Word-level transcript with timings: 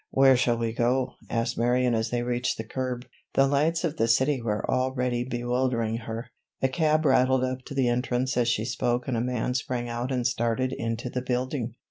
"Where 0.09 0.35
shall 0.35 0.57
we 0.57 0.73
go?" 0.73 1.13
asked 1.29 1.59
Marion 1.59 1.93
as 1.93 2.09
they 2.09 2.23
reached 2.23 2.57
the 2.57 2.63
curb. 2.63 3.05
The 3.35 3.45
lights 3.45 3.83
of 3.83 3.97
the 3.97 4.05
big 4.05 4.09
city 4.09 4.41
were 4.41 4.67
already 4.67 5.23
bewildering 5.23 5.97
her. 5.97 6.31
A 6.59 6.69
cab 6.69 7.05
rattled 7.05 7.43
up 7.43 7.63
to 7.65 7.75
the 7.75 7.87
entrance 7.87 8.35
as 8.35 8.47
she 8.47 8.65
spoke 8.65 9.07
and 9.07 9.15
a 9.15 9.21
man 9.21 9.53
sprang 9.53 9.89
out 9.89 10.11
and 10.11 10.25
started 10.25 10.73
into 10.73 11.11
the 11.11 11.21
building. 11.21 11.75